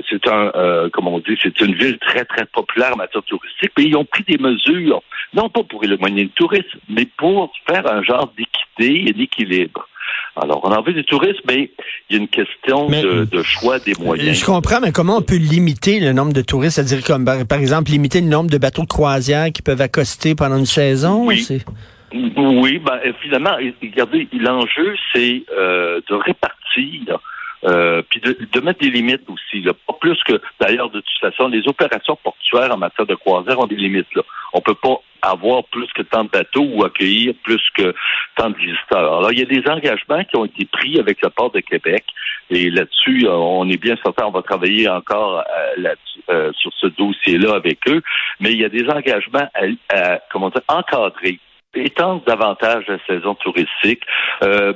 c'est 0.09 0.27
un, 0.27 0.51
euh, 0.55 0.89
on 0.97 1.19
dit, 1.19 1.37
c'est 1.41 1.59
une 1.61 1.75
ville 1.75 1.97
très, 1.99 2.23
très 2.25 2.45
populaire 2.45 2.93
en 2.93 2.97
matière 2.97 3.23
touristique, 3.23 3.71
mais 3.77 3.85
ils 3.85 3.95
ont 3.95 4.05
pris 4.05 4.23
des 4.23 4.37
mesures, 4.37 5.01
non 5.33 5.49
pas 5.49 5.63
pour 5.63 5.83
éloigner 5.83 6.23
le 6.23 6.29
tourisme, 6.29 6.79
mais 6.87 7.05
pour 7.17 7.51
faire 7.67 7.91
un 7.91 8.01
genre 8.03 8.31
d'équité 8.37 9.09
et 9.09 9.13
d'équilibre. 9.13 9.87
Alors, 10.35 10.61
on 10.63 10.71
a 10.71 10.77
envie 10.77 10.93
du 10.93 11.05
tourisme, 11.05 11.39
mais 11.47 11.71
il 12.09 12.15
y 12.15 12.19
a 12.19 12.21
une 12.21 12.27
question 12.27 12.89
de, 12.89 13.43
choix 13.43 13.79
des 13.79 13.93
moyens. 13.99 14.37
Je 14.37 14.45
comprends, 14.45 14.81
mais 14.81 14.91
comment 14.91 15.17
on 15.17 15.21
peut 15.21 15.37
limiter 15.37 15.99
le 15.99 16.11
nombre 16.11 16.33
de 16.33 16.41
touristes? 16.41 16.75
C'est-à-dire, 16.75 17.03
comme 17.05 17.25
par 17.25 17.59
exemple, 17.59 17.91
limiter 17.91 18.19
le 18.21 18.27
nombre 18.27 18.49
de 18.49 18.57
bateaux 18.57 18.81
de 18.81 18.87
croisière 18.87 19.51
qui 19.53 19.61
peuvent 19.61 19.81
accoster 19.81 20.35
pendant 20.35 20.57
une 20.57 20.65
saison? 20.65 21.25
Oui. 21.25 21.47
Oui, 22.13 22.79
ben, 22.79 22.99
finalement, 23.21 23.57
regardez, 23.81 24.27
l'enjeu, 24.33 24.95
c'est 25.13 25.43
euh, 25.57 25.99
de 26.09 26.15
répartir 26.15 27.19
euh, 27.65 28.01
puis 28.09 28.21
de, 28.21 28.59
mettre 28.59 28.79
des 28.79 28.91
limites 28.91 29.27
aussi. 29.29 29.61
Là. 29.61 29.73
Pas 29.87 29.93
plus 29.99 30.21
que, 30.23 30.39
d'ailleurs, 30.59 30.89
de 30.89 30.99
toute 30.99 31.19
façon, 31.19 31.47
les 31.47 31.67
opérations 31.67 32.17
portuaires 32.23 32.71
en 32.71 32.77
matière 32.77 33.07
de 33.07 33.15
croisière 33.15 33.59
ont 33.59 33.67
des 33.67 33.75
limites. 33.75 34.13
Là. 34.15 34.21
On 34.53 34.61
peut 34.61 34.75
pas 34.75 34.97
avoir 35.21 35.63
plus 35.65 35.87
que 35.95 36.03
tant 36.03 36.23
de 36.23 36.29
bateaux 36.29 36.67
ou 36.73 36.83
accueillir 36.83 37.33
plus 37.43 37.61
que 37.75 37.95
tant 38.35 38.51
de 38.51 38.57
visiteurs. 38.57 39.17
Alors, 39.17 39.31
il 39.31 39.39
y 39.39 39.41
a 39.41 39.45
des 39.45 39.67
engagements 39.67 40.23
qui 40.23 40.37
ont 40.37 40.45
été 40.45 40.65
pris 40.65 40.99
avec 40.99 41.21
le 41.23 41.29
port 41.29 41.51
de 41.51 41.61
Québec 41.61 42.05
et 42.51 42.69
là-dessus, 42.69 43.27
on 43.27 43.67
est 43.67 43.81
bien 43.81 43.95
certain, 44.03 44.25
on 44.27 44.31
va 44.31 44.43
travailler 44.43 44.87
encore 44.87 45.43
sur 46.59 46.71
ce 46.79 46.85
dossier-là 46.87 47.55
avec 47.55 47.79
eux, 47.87 48.03
mais 48.39 48.51
il 48.51 48.59
y 48.59 48.65
a 48.65 48.69
des 48.69 48.87
engagements 48.87 49.49
à, 49.89 50.19
comment 50.31 50.49
dire, 50.49 50.61
encadrés 50.67 51.39
étendre 51.75 52.23
davantage 52.25 52.85
la 52.87 52.97
saison 53.05 53.35
touristique. 53.35 54.03
Euh, 54.43 54.73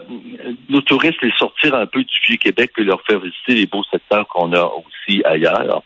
nos 0.70 0.82
touristes 0.82 1.22
les 1.22 1.32
sortir 1.38 1.76
un 1.76 1.86
peu 1.86 2.04
du 2.04 2.16
Vieux-Québec 2.28 2.72
et 2.78 2.84
leur 2.84 3.02
faire 3.04 3.20
visiter 3.20 3.56
les 3.56 3.66
beaux 3.66 3.84
secteurs 3.84 4.28
qu'on 4.28 4.54
a 4.54 4.64
aussi 4.64 5.24
ailleurs. 5.26 5.84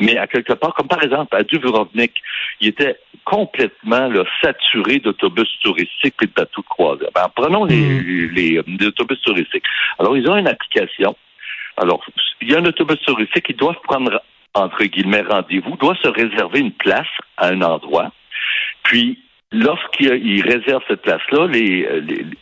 Mais 0.00 0.16
à 0.16 0.26
quelque 0.26 0.52
part, 0.54 0.74
comme 0.74 0.88
par 0.88 1.02
exemple 1.02 1.36
à 1.36 1.42
Dubrovnik, 1.42 2.12
il 2.60 2.68
était 2.68 2.98
complètement 3.24 4.10
saturé 4.42 4.98
d'autobus 4.98 5.48
touristiques 5.62 6.14
et 6.22 6.26
de 6.26 6.32
bateaux 6.32 6.62
de 6.62 6.66
croisière. 6.66 7.10
Ben, 7.14 7.26
prenons 7.34 7.64
les, 7.64 7.76
mm. 7.76 8.32
les, 8.32 8.62
les, 8.66 8.86
autobus 8.86 9.20
touristiques. 9.22 9.64
Alors, 9.98 10.16
ils 10.16 10.28
ont 10.28 10.36
une 10.36 10.48
application. 10.48 11.14
Alors, 11.76 12.04
il 12.40 12.50
y 12.50 12.54
a 12.54 12.58
un 12.58 12.64
autobus 12.64 13.00
touristique, 13.00 13.46
ils 13.48 13.56
doivent 13.56 13.80
prendre, 13.84 14.20
entre 14.54 14.84
guillemets, 14.84 15.22
rendez-vous, 15.22 15.76
doit 15.76 15.96
se 16.02 16.08
réserver 16.08 16.60
une 16.60 16.72
place 16.72 17.06
à 17.36 17.48
un 17.48 17.62
endroit. 17.62 18.12
Puis, 18.82 19.18
lorsqu'ils 19.52 20.42
réservent 20.42 20.82
cette 20.88 21.02
place-là, 21.02 21.46
les, 21.46 21.86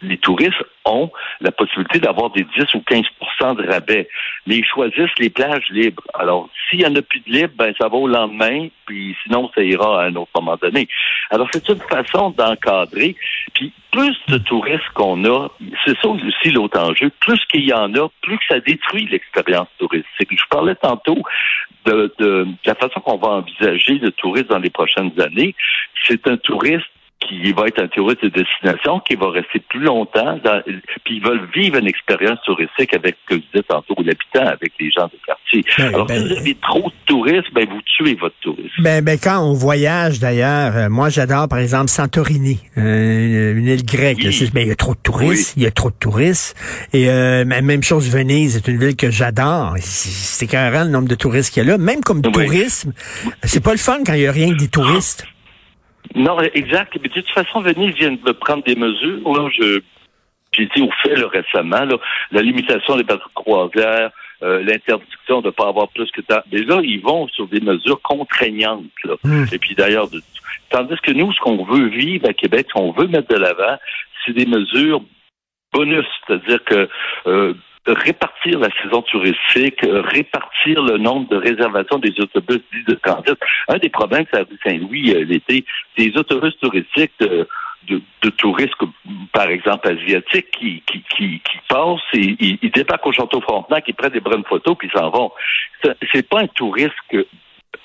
les, 0.02 0.18
touristes 0.18 0.62
ont 0.84 1.10
la 1.40 1.50
possibilité 1.50 1.98
d'avoir 1.98 2.30
des 2.30 2.44
10 2.44 2.74
ou 2.74 2.78
15% 2.78 3.56
de 3.56 3.68
rabais. 3.68 4.08
Mais 4.46 4.58
ils 4.58 4.64
choisissent 4.64 5.18
les 5.18 5.30
plages 5.30 5.68
libres. 5.70 6.02
Alors, 6.14 6.48
s'il 6.68 6.80
y 6.80 6.86
en 6.86 6.94
a 6.94 7.02
plus 7.02 7.20
de 7.20 7.32
libre, 7.32 7.52
ben 7.56 7.74
ça 7.78 7.88
va 7.88 7.96
au 7.96 8.06
lendemain, 8.06 8.68
puis 8.86 9.16
sinon 9.24 9.50
ça 9.54 9.62
ira 9.62 10.02
à 10.02 10.06
un 10.06 10.16
autre 10.16 10.30
moment 10.34 10.56
donné. 10.56 10.88
Alors, 11.30 11.48
c'est 11.52 11.68
une 11.68 11.80
façon 11.80 12.30
d'encadrer. 12.30 13.16
Puis 13.54 13.72
plus 13.90 14.16
de 14.28 14.38
touristes 14.38 14.88
qu'on 14.94 15.24
a, 15.24 15.48
c'est 15.84 15.98
ça 16.00 16.08
aussi 16.08 16.50
l'autre 16.52 16.78
enjeu, 16.78 17.10
plus 17.20 17.44
qu'il 17.46 17.64
y 17.64 17.72
en 17.72 17.92
a, 17.94 18.08
plus 18.22 18.38
que 18.38 18.44
ça 18.48 18.60
détruit 18.60 19.06
l'expérience 19.06 19.68
touristique. 19.78 20.28
Je 20.30 20.48
parlais 20.48 20.76
tantôt 20.76 21.18
de, 21.86 22.14
de 22.18 22.46
la 22.64 22.74
façon 22.76 23.00
qu'on 23.00 23.16
va 23.16 23.28
envisager 23.28 23.94
le 23.94 24.12
tourisme 24.12 24.48
dans 24.48 24.58
les 24.58 24.70
prochaines 24.70 25.12
années. 25.20 25.56
C'est 26.06 26.26
un 26.28 26.36
touriste 26.36 26.86
qui 27.20 27.52
va 27.52 27.66
être 27.66 27.82
un 27.82 27.88
touriste 27.88 28.24
de 28.24 28.28
destination, 28.30 29.00
qui 29.00 29.14
va 29.14 29.30
rester 29.30 29.60
plus 29.68 29.80
longtemps, 29.80 30.38
puis 31.04 31.16
ils 31.16 31.22
veulent 31.22 31.48
vivre 31.54 31.76
une 31.76 31.86
expérience 31.86 32.38
touristique 32.44 32.94
avec, 32.94 33.16
que 33.28 33.34
vous 33.34 33.42
dites 33.54 33.68
tantôt, 33.68 33.94
l'habitant, 33.98 34.46
avec 34.46 34.72
les 34.80 34.90
gens 34.90 35.06
du 35.06 35.18
quartier. 35.26 35.64
Ben, 35.78 35.94
Alors, 35.94 36.06
ben, 36.06 36.18
si 36.18 36.28
vous 36.28 36.40
avez 36.40 36.56
trop 36.56 36.88
de 36.88 36.94
touristes, 37.06 37.52
ben, 37.52 37.66
vous 37.68 37.80
tuez 37.96 38.14
votre 38.14 38.34
tourisme. 38.40 38.82
Ben, 38.82 39.04
ben 39.04 39.18
quand 39.22 39.38
on 39.38 39.52
voyage, 39.52 40.18
d'ailleurs, 40.18 40.76
euh, 40.76 40.88
moi, 40.88 41.10
j'adore, 41.10 41.48
par 41.48 41.58
exemple, 41.58 41.88
Santorini, 41.88 42.58
euh, 42.78 43.54
une 43.54 43.66
île 43.66 43.84
grecque. 43.84 44.18
Ben, 44.52 44.62
il 44.62 44.68
y 44.68 44.72
a 44.72 44.76
trop 44.76 44.94
de 44.94 45.00
touristes, 45.00 45.54
il 45.56 45.62
y 45.62 45.66
a 45.66 45.70
trop 45.70 45.90
de 45.90 45.96
touristes. 45.96 46.56
Et 46.92 47.08
euh, 47.10 47.44
même 47.44 47.82
chose, 47.82 48.10
Venise 48.10 48.56
est 48.56 48.66
une 48.66 48.78
ville 48.78 48.96
que 48.96 49.10
j'adore. 49.10 49.74
C'est 49.78 50.46
carrément 50.46 50.84
le 50.84 50.90
nombre 50.90 51.08
de 51.08 51.14
touristes 51.14 51.52
qu'il 51.52 51.64
y 51.64 51.68
a 51.68 51.72
là. 51.72 51.78
Même 51.78 52.00
comme 52.00 52.22
tourisme, 52.22 52.92
c'est 53.42 53.62
pas 53.62 53.72
le 53.72 53.78
fun 53.78 53.98
quand 54.06 54.14
il 54.14 54.22
y 54.22 54.26
a 54.26 54.32
rien 54.32 54.52
que 54.52 54.58
des 54.58 54.68
touristes. 54.68 55.26
Non, 56.14 56.38
exact. 56.40 56.96
Mais 57.00 57.08
de 57.08 57.14
toute 57.14 57.30
façon, 57.30 57.60
Venise 57.60 57.94
vient 57.94 58.12
de 58.12 58.32
prendre 58.32 58.64
des 58.64 58.74
mesures. 58.74 59.32
Là, 59.32 59.48
je 59.52 59.80
j'ai 60.52 60.64
été 60.64 60.80
au 60.80 60.90
fait 61.02 61.14
récemment, 61.14 61.84
là, 61.84 61.96
la 62.32 62.42
limitation 62.42 62.96
des 62.96 63.04
bateaux 63.04 63.28
de 63.28 63.34
croisière, 63.34 64.10
euh, 64.42 64.62
l'interdiction 64.62 65.40
de 65.40 65.46
ne 65.46 65.50
pas 65.50 65.68
avoir 65.68 65.88
plus 65.88 66.10
que 66.10 66.22
ça. 66.28 66.44
Mais 66.50 66.62
là, 66.62 66.80
ils 66.82 67.00
vont 67.00 67.28
sur 67.28 67.46
des 67.46 67.60
mesures 67.60 68.00
contraignantes. 68.02 68.84
Là. 69.04 69.14
Hmm. 69.22 69.44
Et 69.52 69.58
puis 69.58 69.74
d'ailleurs, 69.74 70.08
tandis 70.70 70.96
que 71.02 71.12
nous, 71.12 71.32
ce 71.32 71.40
qu'on 71.40 71.64
veut 71.64 71.86
vivre 71.86 72.28
à 72.28 72.32
Québec, 72.32 72.66
ce 72.68 72.74
qu'on 72.74 72.92
veut 72.92 73.06
mettre 73.06 73.28
de 73.28 73.38
l'avant, 73.38 73.76
c'est 74.24 74.32
des 74.32 74.46
mesures 74.46 75.02
bonus, 75.72 76.06
c'est-à-dire 76.26 76.64
que 76.64 76.88
euh, 77.26 77.54
répartir 77.86 78.58
la 78.58 78.68
saison 78.82 79.02
touristique, 79.02 79.82
euh, 79.84 80.02
répartir 80.02 80.82
le 80.82 80.98
nombre 80.98 81.28
de 81.28 81.36
réservations 81.36 81.98
des 81.98 82.14
autobus 82.20 82.60
de 82.86 82.94
transit. 82.94 83.38
Un 83.68 83.78
des 83.78 83.88
problèmes 83.88 84.26
ça 84.32 84.40
a 84.40 84.44
Saint-Louis 84.64 85.14
euh, 85.14 85.24
l'été, 85.24 85.64
des 85.96 86.16
autobus 86.16 86.56
touristiques 86.58 87.12
de, 87.20 87.46
de, 87.88 88.30
touristes, 88.36 88.74
par 89.32 89.48
exemple 89.48 89.88
asiatiques, 89.88 90.50
qui, 90.52 90.82
qui, 90.86 91.02
qui, 91.16 91.40
qui 91.40 91.58
passent 91.68 92.00
et 92.12 92.36
ils, 92.62 92.70
débarquent 92.70 93.06
au 93.06 93.12
Château 93.12 93.40
Frontenac, 93.40 93.84
ils 93.88 93.94
prennent 93.94 94.12
des 94.12 94.20
bonnes 94.20 94.44
photos, 94.44 94.76
puis 94.78 94.90
ils 94.92 94.98
s'en 94.98 95.10
vont. 95.10 95.32
C'est 96.12 96.28
pas 96.28 96.40
un 96.40 96.46
touriste 96.48 96.94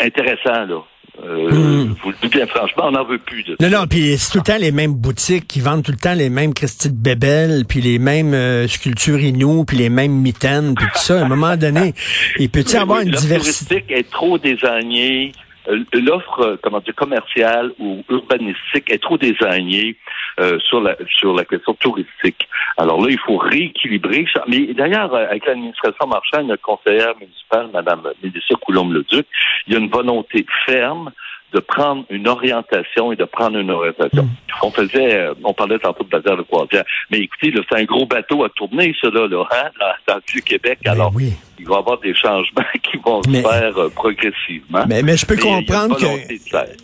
intéressant, 0.01 0.65
là. 0.65 0.83
Euh, 1.23 1.49
hmm. 1.49 1.95
Vous 2.03 2.09
le 2.11 2.15
dites 2.21 2.33
bien 2.33 2.45
franchement, 2.47 2.85
on 2.87 2.91
n'en 2.91 3.05
veut 3.05 3.17
plus 3.17 3.43
de 3.43 3.55
Non, 3.61 3.69
non, 3.69 3.87
puis 3.87 4.17
c'est 4.17 4.31
tout 4.31 4.39
le 4.39 4.43
temps 4.43 4.57
les 4.59 4.71
mêmes 4.71 4.93
boutiques 4.93 5.47
qui 5.47 5.61
vendent 5.61 5.83
tout 5.83 5.91
le 5.91 5.97
temps 5.97 6.13
les 6.13 6.29
mêmes 6.29 6.53
Christy 6.53 6.89
de 6.89 6.95
Bébel, 6.95 7.65
puis 7.67 7.81
les 7.81 7.99
mêmes 7.99 8.33
euh, 8.33 8.67
sculptures 8.67 9.19
Inou, 9.19 9.65
puis 9.65 9.77
les 9.77 9.89
mêmes 9.89 10.13
mitaines, 10.13 10.75
puis 10.75 10.85
tout 10.93 10.99
ça. 10.99 11.21
À 11.21 11.25
un 11.25 11.27
moment 11.27 11.55
donné, 11.55 11.93
il 12.37 12.49
peut 12.49 12.63
y 12.67 12.75
avoir 12.75 13.01
une 13.01 13.11
diversité? 13.11 13.85
est 13.89 14.09
trop 14.09 14.37
désignée. 14.37 15.31
Euh, 15.67 15.83
l'offre, 15.93 16.39
euh, 16.41 16.57
comment 16.61 16.79
dire, 16.79 16.95
commerciale 16.95 17.71
ou 17.79 18.03
urbanistique 18.09 18.89
est 18.89 19.01
trop 19.01 19.17
désignée 19.17 19.95
euh, 20.39 20.59
sur 20.59 20.81
la 20.81 20.95
sur 21.07 21.33
la 21.33 21.45
question 21.45 21.73
touristique. 21.75 22.47
Alors 22.77 23.01
là, 23.01 23.07
il 23.09 23.19
faut 23.19 23.37
rééquilibrer. 23.37 24.25
Ça. 24.33 24.43
Mais 24.47 24.73
d'ailleurs, 24.73 25.13
avec 25.15 25.45
l'administration 25.45 26.07
marchande, 26.07 26.47
notre 26.47 26.61
conseillère 26.61 27.13
municipale, 27.19 27.69
Mme 27.73 28.11
Mélissa 28.21 28.55
Coulombe-Leduc, 28.61 29.25
il 29.67 29.73
y 29.73 29.75
a 29.75 29.79
une 29.79 29.89
volonté 29.89 30.45
ferme 30.65 31.11
de 31.55 31.59
prendre 31.61 32.03
une 32.09 32.27
orientation 32.27 33.11
et 33.11 33.15
de 33.15 33.25
prendre 33.25 33.57
une 33.57 33.71
orientation. 33.71 34.23
Mm. 34.23 34.29
On 34.61 34.71
faisait, 34.71 35.29
on 35.43 35.53
parlait 35.53 35.79
tantôt 35.79 36.03
de 36.03 36.09
bazar 36.09 36.37
de 36.37 36.43
croisière, 36.43 36.83
mais 37.09 37.19
écoutez, 37.19 37.53
c'est 37.69 37.77
un 37.77 37.85
gros 37.85 38.05
bateau 38.05 38.43
à 38.43 38.49
tourner, 38.49 38.93
ça 39.01 39.09
là, 39.09 39.27
hein, 39.51 39.69
dans, 40.07 40.15
le 40.15 40.41
Québec. 40.41 40.79
Ben 40.83 40.91
Alors, 40.91 41.11
oui 41.15 41.33
il 41.59 41.67
va 41.67 41.75
y 41.75 41.77
avoir 41.77 41.99
des 41.99 42.13
changements 42.13 42.63
qui 42.83 42.97
vont 42.97 43.21
se 43.23 43.29
faire 43.29 43.77
euh, 43.77 43.89
progressivement. 43.89 44.85
Mais, 44.87 45.01
mais 45.03 45.17
je 45.17 45.25
peux 45.25 45.37
comprendre 45.37 45.97
que 45.97 46.05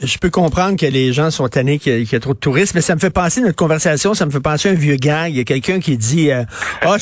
je 0.05 0.17
peux 0.17 0.29
comprendre 0.29 0.77
que 0.77 0.85
les 0.85 1.13
gens 1.13 1.31
sont 1.31 1.47
tannés 1.47 1.79
qu'il 1.79 2.09
y, 2.11 2.15
a 2.15 2.19
trop 2.19 2.33
de 2.33 2.39
touristes, 2.39 2.73
mais 2.73 2.81
ça 2.81 2.95
me 2.95 2.99
fait 2.99 3.09
penser 3.09 3.41
notre 3.41 3.55
conversation, 3.55 4.13
ça 4.13 4.25
me 4.25 4.31
fait 4.31 4.39
penser 4.39 4.69
à 4.69 4.71
un 4.71 4.75
vieux 4.75 4.95
gars. 4.95 5.27
Il 5.27 5.35
y 5.35 5.39
a 5.39 5.43
quelqu'un 5.43 5.79
qui 5.79 5.97
dit, 5.97 6.31
euh, 6.31 6.43
oh, 6.85 6.95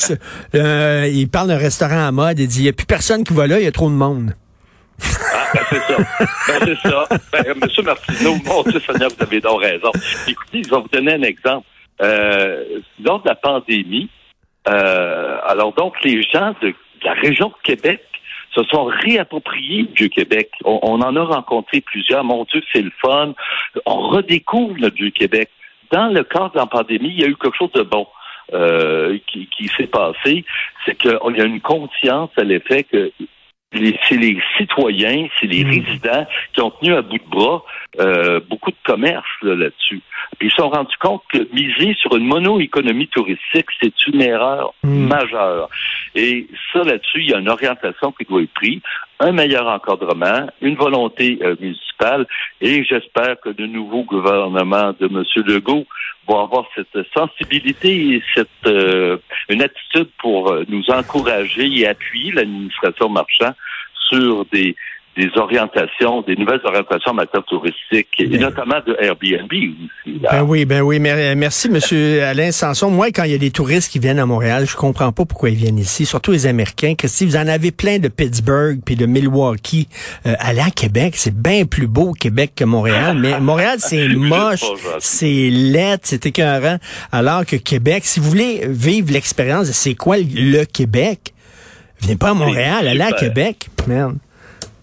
euh, 0.54 1.08
il 1.12 1.28
parle 1.28 1.48
d'un 1.48 1.58
restaurant 1.58 2.06
à 2.06 2.12
mode, 2.12 2.38
il 2.38 2.48
dit, 2.48 2.60
il 2.60 2.62
n'y 2.64 2.68
a 2.68 2.72
plus 2.72 2.86
personne 2.86 3.24
qui 3.24 3.34
va 3.34 3.46
là, 3.46 3.58
il 3.58 3.64
y 3.64 3.68
a 3.68 3.72
trop 3.72 3.88
de 3.88 3.94
monde. 3.94 4.34
Ah, 5.34 5.46
ben 5.54 5.60
c'est 5.68 5.80
ça. 5.80 5.96
Ben 5.98 6.58
c'est 6.64 6.88
ça. 6.88 7.08
Ben, 7.32 7.54
Monsieur 7.62 7.82
Martineau, 7.82 8.34
mon 8.44 8.62
Dieu 8.64 8.80
Seigneur, 8.80 9.10
vous 9.16 9.22
avez 9.22 9.40
donc 9.40 9.60
raison. 9.60 9.90
Écoutez, 10.26 10.62
je 10.64 10.70
vais 10.70 10.80
vous 10.80 10.88
donner 10.88 11.14
un 11.14 11.22
exemple. 11.22 11.66
Euh, 12.02 12.80
lors 13.02 13.22
de 13.22 13.28
la 13.28 13.34
pandémie, 13.34 14.08
euh, 14.68 15.38
alors 15.46 15.72
donc 15.74 16.02
les 16.02 16.22
gens 16.22 16.54
de 16.62 16.74
la 17.04 17.12
région 17.12 17.48
de 17.48 17.54
Québec 17.62 18.02
se 18.54 18.62
sont 18.64 18.84
réappropriés 18.84 19.84
du 19.94 20.08
Québec. 20.10 20.50
On, 20.64 21.00
en 21.00 21.16
a 21.16 21.22
rencontré 21.22 21.80
plusieurs. 21.80 22.24
Mon 22.24 22.44
Dieu, 22.44 22.62
c'est 22.72 22.82
le 22.82 22.90
fun. 23.00 23.34
On 23.86 24.08
redécouvre 24.08 24.74
le 24.78 24.90
du 24.90 25.12
Québec. 25.12 25.50
Dans 25.92 26.08
le 26.08 26.24
cadre 26.24 26.52
de 26.52 26.58
la 26.58 26.66
pandémie, 26.66 27.10
il 27.10 27.20
y 27.20 27.24
a 27.24 27.28
eu 27.28 27.36
quelque 27.36 27.56
chose 27.56 27.72
de 27.72 27.82
bon. 27.82 28.06
Euh, 28.52 29.16
qui, 29.28 29.46
qui 29.46 29.68
s'est 29.76 29.86
passé, 29.86 30.44
c'est 30.84 30.98
qu'il 30.98 31.12
y 31.12 31.40
a 31.40 31.44
une 31.44 31.60
conscience 31.60 32.30
à 32.36 32.42
l'effet 32.42 32.82
que 32.82 33.12
c'est 33.72 34.16
les 34.16 34.38
citoyens, 34.56 35.28
c'est 35.38 35.46
les 35.46 35.64
mmh. 35.64 35.68
résidents 35.68 36.26
qui 36.52 36.60
ont 36.60 36.70
tenu 36.70 36.94
à 36.94 37.02
bout 37.02 37.18
de 37.18 37.30
bras 37.30 37.64
euh, 37.98 38.40
beaucoup 38.48 38.70
de 38.70 38.76
commerce 38.84 39.26
là-dessus. 39.42 40.00
ils 40.40 40.50
se 40.50 40.56
sont 40.56 40.70
rendus 40.70 40.96
compte 41.00 41.22
que 41.32 41.48
miser 41.52 41.94
sur 41.94 42.16
une 42.16 42.26
mono-économie 42.26 43.08
touristique, 43.08 43.66
c'est 43.80 44.06
une 44.06 44.22
erreur 44.22 44.74
mmh. 44.82 45.06
majeure. 45.06 45.68
Et 46.14 46.46
ça, 46.72 46.82
là-dessus, 46.82 47.22
il 47.22 47.30
y 47.30 47.34
a 47.34 47.38
une 47.38 47.48
orientation 47.48 48.12
qui 48.12 48.24
doit 48.24 48.42
être 48.42 48.52
prise, 48.54 48.80
un 49.20 49.32
meilleur 49.32 49.66
encadrement, 49.68 50.48
une 50.62 50.76
volonté 50.76 51.38
euh, 51.42 51.54
municipale, 51.60 52.26
et 52.60 52.82
j'espère 52.84 53.38
que 53.40 53.50
le 53.56 53.66
nouveau 53.66 54.02
gouvernement 54.02 54.94
de 54.98 55.06
M. 55.06 55.22
Legault 55.46 55.86
va 56.26 56.42
avoir 56.42 56.64
cette 56.74 57.06
sensibilité 57.14 58.14
et 58.14 58.22
cette 58.34 58.48
euh, 58.66 59.18
une 59.48 59.62
attitude 59.62 60.08
pour 60.18 60.50
euh, 60.50 60.64
nous 60.68 60.84
encourager 60.88 61.66
et 61.66 61.86
appuyer 61.86 62.32
l'administration 62.32 63.10
marchand 63.10 63.52
sur 64.08 64.46
des 64.46 64.74
des 65.20 65.30
orientations, 65.38 66.22
des 66.22 66.34
nouvelles 66.34 66.60
orientations 66.64 67.10
en 67.10 67.14
matière 67.14 67.44
touristique, 67.44 68.08
et 68.18 68.26
ben. 68.26 68.40
notamment 68.40 68.80
de 68.86 68.96
Airbnb 68.98 69.52
aussi. 69.52 70.18
Ben 70.20 70.42
oui, 70.42 70.64
ben 70.64 70.80
oui. 70.80 70.98
Merci, 70.98 71.68
Monsieur 71.68 72.22
Alain 72.22 72.52
Sanson. 72.52 72.90
Moi, 72.90 73.08
quand 73.10 73.24
il 73.24 73.32
y 73.32 73.34
a 73.34 73.38
des 73.38 73.50
touristes 73.50 73.92
qui 73.92 73.98
viennent 73.98 74.18
à 74.18 74.24
Montréal, 74.24 74.66
je 74.66 74.76
comprends 74.76 75.12
pas 75.12 75.26
pourquoi 75.26 75.50
ils 75.50 75.56
viennent 75.56 75.78
ici, 75.78 76.06
surtout 76.06 76.32
les 76.32 76.46
Américains. 76.46 76.94
Christy, 76.96 77.26
vous 77.26 77.36
en 77.36 77.46
avez 77.46 77.70
plein 77.70 77.98
de 77.98 78.08
Pittsburgh 78.08 78.80
puis 78.84 78.96
de 78.96 79.04
Milwaukee. 79.04 79.88
Euh, 80.26 80.34
aller 80.38 80.60
à 80.60 80.70
Québec, 80.70 81.14
c'est 81.16 81.34
bien 81.34 81.66
plus 81.66 81.86
beau 81.86 82.12
Québec 82.12 82.52
que 82.56 82.64
Montréal, 82.64 83.18
mais 83.20 83.38
Montréal, 83.50 83.76
c'est 83.78 84.08
moche, 84.08 84.64
c'est 85.00 85.50
laid, 85.50 85.98
c'est 86.02 86.24
écœurant. 86.24 86.78
Alors 87.12 87.44
que 87.44 87.56
Québec, 87.56 88.04
si 88.06 88.20
vous 88.20 88.30
voulez 88.30 88.62
vivre 88.66 89.12
l'expérience 89.12 89.68
de 89.68 89.72
c'est 89.72 89.94
quoi 89.94 90.16
le 90.16 90.64
Québec, 90.64 91.34
venez 92.00 92.16
pas 92.16 92.30
à 92.30 92.34
Montréal, 92.34 92.88
allez 92.88 93.02
à 93.02 93.12
Québec. 93.12 93.68
Merde. 93.86 94.16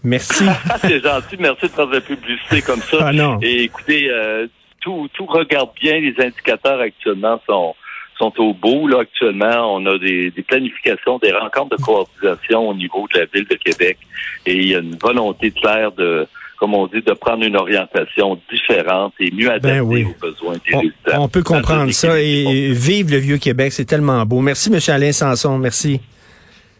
Merci. 0.08 0.44
c'est 0.80 1.02
gentil. 1.02 1.36
Merci 1.38 1.66
de 1.66 1.70
faire 1.72 1.86
de 1.86 1.94
la 1.94 2.00
publicité 2.00 2.62
comme 2.62 2.80
ça. 2.80 2.98
Ah 3.00 3.12
non. 3.12 3.38
Et 3.42 3.64
écoutez, 3.64 4.10
euh, 4.10 4.46
tout, 4.80 5.08
tout 5.14 5.26
regarde 5.26 5.70
bien. 5.80 6.00
Les 6.00 6.14
indicateurs 6.18 6.80
actuellement 6.80 7.40
sont 7.46 7.74
sont 8.18 8.32
au 8.38 8.52
bout. 8.52 8.88
Là, 8.88 9.00
actuellement, 9.00 9.76
on 9.76 9.86
a 9.86 9.96
des, 9.98 10.30
des, 10.30 10.42
planifications, 10.42 11.18
des 11.18 11.32
rencontres 11.32 11.76
de 11.76 11.82
coordination 11.82 12.68
au 12.68 12.74
niveau 12.74 13.06
de 13.14 13.20
la 13.20 13.26
ville 13.32 13.46
de 13.48 13.54
Québec. 13.54 13.98
Et 14.44 14.56
il 14.56 14.68
y 14.68 14.74
a 14.74 14.80
une 14.80 14.96
volonté 14.96 15.52
claire 15.52 15.92
de, 15.92 16.26
comme 16.58 16.74
on 16.74 16.86
dit, 16.88 17.00
de 17.00 17.12
prendre 17.12 17.44
une 17.44 17.56
orientation 17.56 18.40
différente 18.50 19.14
et 19.20 19.30
mieux 19.30 19.50
adaptée 19.50 19.80
aux 19.80 20.16
besoins 20.20 20.54
des 20.66 20.74
on, 20.74 20.78
résidents. 20.80 21.24
On 21.24 21.28
peut 21.28 21.42
comprendre 21.42 21.90
ça. 21.92 22.20
Et, 22.20 22.72
vive 22.72 23.10
le 23.10 23.18
vieux 23.18 23.38
Québec, 23.38 23.72
c'est 23.72 23.84
tellement 23.84 24.24
beau. 24.26 24.40
Merci, 24.40 24.72
M. 24.72 24.80
Alain 24.88 25.12
Sanson. 25.12 25.56
Merci. 25.58 26.00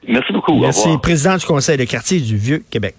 Merci 0.07 0.33
beaucoup. 0.33 0.59
Merci, 0.59 0.89
président 1.03 1.37
du 1.37 1.45
Conseil 1.45 1.77
de 1.77 1.85
quartier 1.85 2.21
du 2.21 2.37
Vieux 2.37 2.65
Québec. 2.71 2.95